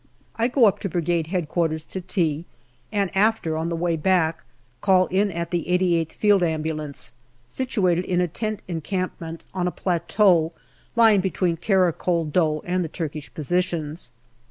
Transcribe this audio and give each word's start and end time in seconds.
I 0.35 0.47
go 0.47 0.65
up 0.65 0.79
to 0.79 0.89
Brigade 0.89 1.27
H.Q. 1.31 1.77
to 1.77 2.01
tea, 2.01 2.45
and 2.91 3.15
after, 3.15 3.55
on 3.55 3.69
the 3.69 3.75
way 3.75 3.95
back, 3.95 4.41
call 4.81 5.05
in 5.11 5.29
at 5.29 5.51
the 5.51 5.65
88th 5.69 6.13
Field 6.13 6.41
Ambulance, 6.41 7.11
situated 7.47 8.05
in 8.05 8.19
a 8.19 8.27
tent 8.27 8.63
encampment 8.67 9.43
on 9.53 9.67
a 9.67 9.71
plateau 9.71 10.53
lying 10.95 11.21
between 11.21 11.55
Kara 11.55 11.93
Kol 11.93 12.25
Dogh 12.25 12.63
and 12.65 12.83
the 12.83 12.89
Turkish 12.89 13.31
positions. 13.31 14.09